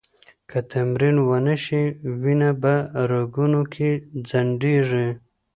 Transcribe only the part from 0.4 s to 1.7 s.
که تمرین ونه